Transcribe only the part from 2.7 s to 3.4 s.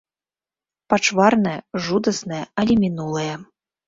мінулае.